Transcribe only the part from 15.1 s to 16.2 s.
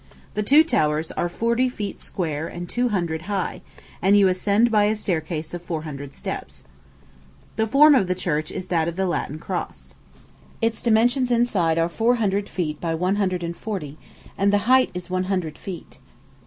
one hundred feet.